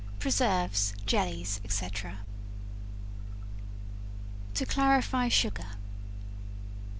PRESERVES, 0.17 0.93
JELLIES, 1.05 1.61
&c. 1.69 1.87
To 4.55 4.65
Clarify 4.65 5.27
Sugar. 5.27 5.77